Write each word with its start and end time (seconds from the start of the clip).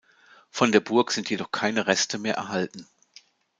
Von 0.49 0.71
der 0.71 0.79
Burg 0.79 1.11
sind 1.11 1.29
jedoch 1.29 1.51
keine 1.51 1.85
Reste 1.85 2.17
mehr 2.17 2.33
erhalten. 2.33 2.87